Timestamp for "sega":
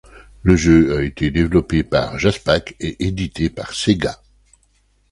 3.75-4.19